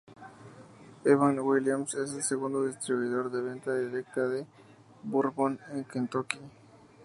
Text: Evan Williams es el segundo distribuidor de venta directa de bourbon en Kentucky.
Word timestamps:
Evan 1.05 1.37
Williams 1.41 1.93
es 1.93 2.15
el 2.15 2.23
segundo 2.23 2.65
distribuidor 2.65 3.29
de 3.31 3.39
venta 3.39 3.71
directa 3.77 4.21
de 4.27 4.47
bourbon 5.03 5.59
en 5.73 5.83
Kentucky. 5.83 6.39